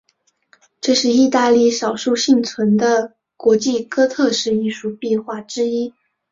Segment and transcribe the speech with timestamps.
[0.81, 5.93] 这是意大利少数幸存的国际哥特式艺术壁画之一。